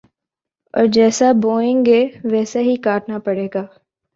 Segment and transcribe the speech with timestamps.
[0.73, 2.01] ،اور جیسا بوئیں گے
[2.31, 3.63] ویسا ہی کاٹنا پڑے گا